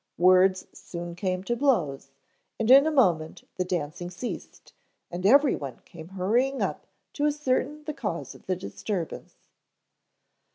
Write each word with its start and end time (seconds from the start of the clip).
Words 0.17 0.65
soon 0.73 1.13
came 1.13 1.43
to 1.43 1.55
blows, 1.55 2.09
and 2.59 2.71
in 2.71 2.87
a 2.87 2.91
moment 2.91 3.43
the 3.57 3.63
dancing 3.63 4.09
ceased 4.09 4.73
and 5.11 5.27
everyone 5.27 5.77
came 5.85 6.07
hurrying 6.07 6.59
up 6.59 6.87
to 7.13 7.27
ascertain 7.27 7.83
the 7.83 7.93
cause 7.93 8.33
of 8.33 8.47
the 8.47 8.55
disturbance. 8.55 9.35